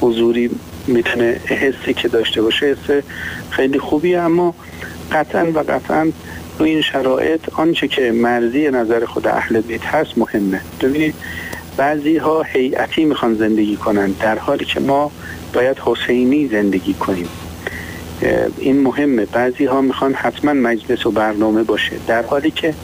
حضوری 0.00 0.50
می‌تونه 0.90 1.40
حسی 1.46 1.94
که 1.94 2.08
داشته 2.08 2.42
باشه 2.42 2.66
حس 2.66 3.02
خیلی 3.50 3.78
خوبی 3.78 4.16
اما 4.16 4.54
قطعا 5.12 5.50
و 5.54 5.58
قطعا 5.58 6.12
تو 6.58 6.64
این 6.64 6.82
شرایط 6.82 7.40
آنچه 7.52 7.88
که 7.88 8.12
مرزی 8.12 8.70
نظر 8.70 9.04
خود 9.04 9.26
اهل 9.26 9.60
بیت 9.60 9.84
هست 9.84 10.18
مهمه. 10.18 10.60
ببینید 10.80 11.14
بعضی 11.76 12.16
ها 12.16 12.42
هیئتی 12.42 13.04
می‌خوان 13.04 13.34
زندگی 13.34 13.76
کنن 13.76 14.10
در 14.10 14.38
حالی 14.38 14.64
که 14.64 14.80
ما 14.80 15.10
باید 15.52 15.78
حسینی 15.78 16.48
زندگی 16.48 16.94
کنیم. 16.94 17.28
این 18.58 18.80
مهمه. 18.80 19.24
بعضی 19.24 19.64
ها 19.64 19.80
می‌خوان 19.80 20.14
حتما 20.14 20.52
مجلس 20.52 21.06
و 21.06 21.10
برنامه 21.10 21.62
باشه 21.62 21.92
در 22.06 22.22
حالی 22.22 22.50
که 22.50 22.74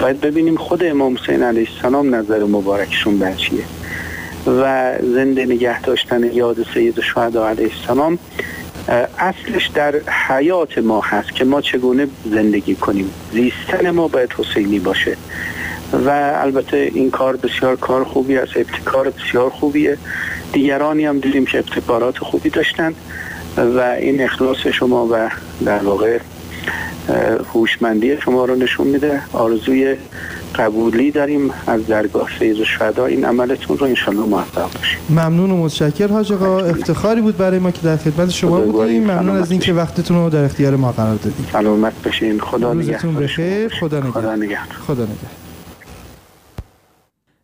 باید 0.00 0.20
ببینیم 0.20 0.56
خود 0.56 0.84
امام 0.84 1.18
حسین 1.22 1.42
علیه 1.42 1.68
السلام 1.76 2.14
نظر 2.14 2.44
مبارکشون 2.44 3.18
بر 3.18 3.34
چیه. 3.34 3.64
و 4.46 4.92
زنده 5.02 5.44
نگه 5.44 5.80
داشتن 5.80 6.32
یاد 6.32 6.66
سید 6.74 7.00
شهدا 7.00 7.48
علیه 7.48 7.70
السلام. 7.80 8.18
اصلش 9.18 9.66
در 9.66 9.94
حیات 10.28 10.78
ما 10.78 11.00
هست 11.00 11.34
که 11.34 11.44
ما 11.44 11.60
چگونه 11.60 12.06
زندگی 12.30 12.74
کنیم. 12.74 13.10
زیستن 13.32 13.90
ما 13.90 14.08
باید 14.08 14.32
حسینی 14.32 14.78
باشه. 14.78 15.16
و 15.92 16.10
البته 16.34 16.90
این 16.94 17.10
کار 17.10 17.36
بسیار 17.36 17.76
کار 17.76 18.04
خوبی 18.04 18.36
است. 18.36 18.56
ابتکار 18.56 19.10
بسیار 19.10 19.50
خوبیه. 19.50 19.98
دیگرانی 20.52 21.04
هم 21.04 21.18
دیدیم 21.18 21.46
که 21.46 21.58
ابتکارات 21.58 22.18
خوبی 22.18 22.50
داشتند 22.50 22.94
و 23.56 23.80
این 23.80 24.22
اخلاص 24.22 24.66
شما 24.66 25.08
و 25.10 25.30
در 25.64 25.78
واقع 25.78 26.18
هوشمندی 27.54 28.20
شما 28.20 28.44
رو 28.44 28.54
نشون 28.54 28.86
میده. 28.86 29.20
آرزوی 29.32 29.96
قبولی 30.54 31.10
داریم 31.10 31.50
از 31.66 31.86
درگاه 31.86 32.28
سید 32.38 32.64
شهدا 32.64 33.06
این 33.06 33.24
عملتون 33.24 33.78
رو 33.78 33.86
انشالله 33.86 34.26
موفق 34.26 34.72
باشیم 34.72 34.98
ممنون 35.10 35.50
و 35.50 35.56
متشکر 35.56 36.06
حاج 36.06 36.32
آقا. 36.32 36.60
افتخاری 36.60 37.20
بود 37.20 37.36
برای 37.36 37.58
ما 37.58 37.70
که 37.70 37.80
در 37.82 37.96
خدمت 37.96 38.30
شما 38.30 38.60
بودیم. 38.60 39.04
ممنون 39.04 39.36
از 39.36 39.50
اینکه 39.50 39.72
وقتتون 39.72 40.16
رو 40.16 40.30
در 40.30 40.44
اختیار 40.44 40.76
ما 40.76 40.92
قرار 40.92 41.14
دادید 41.14 41.46
سلامت 41.52 42.02
بشین 42.02 42.40
خدا 42.40 42.72
روزتون 42.72 43.14
بخیر. 43.14 43.68
خدا 43.68 44.00
نگهدار. 44.00 44.22
خدا 44.22 44.36
نگهدار. 44.36 44.76
خدا 44.86 45.02
نگهدار. 45.02 45.30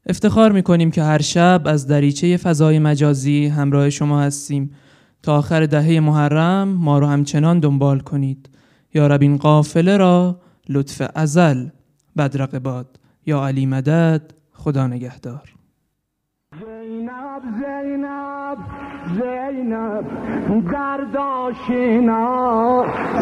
افتخار 0.09 0.53
می‌کنیم 0.53 0.91
که 0.91 1.03
هر 1.03 1.23
شب 1.23 1.63
از 1.65 1.87
دریچه 1.87 2.37
فضای 2.37 2.79
مجازی 2.79 3.47
همراه 3.47 3.91
شما 3.91 4.21
هستیم. 4.21 4.71
تا 5.23 5.39
آخر 5.39 5.67
دهه 5.67 6.01
محرم 6.01 6.69
ما 6.69 6.99
رو 6.99 7.07
همچنان 7.07 7.61
دنبال 7.61 8.01
کنید. 8.01 8.49
یا 8.97 9.07
رب 9.07 9.23
این 9.23 9.37
قافله 9.37 9.97
را 9.97 10.37
لطف 10.69 11.11
ازل 11.15 11.67
بدرق 12.19 12.59
باد. 12.59 12.87
یا 13.27 13.47
علی 13.47 13.67
مدد 13.67 14.23
خدا 14.53 14.87
نگهدار. 14.87 15.43
زینب 16.61 17.43
زینب 17.59 18.59
زینب 19.19 20.05
درداشینا 20.73 22.25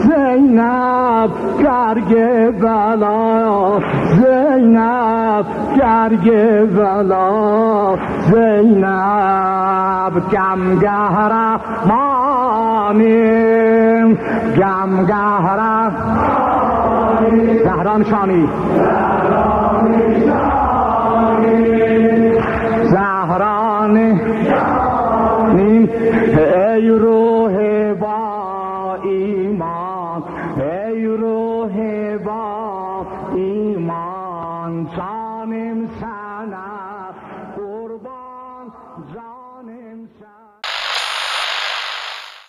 زینب 0.03 1.31
گرگ 1.63 2.13
بلا. 2.61 3.81
زینب 4.17 5.47
گرگ 5.77 6.27
بلا. 6.77 7.99
زینب 8.31 10.13
گمگهر 10.33 11.61
مانیم 11.87 13.74
گمگهر 14.57 15.90
زهران 17.64 18.05
شانی 18.05 18.48
زهران 22.90 24.20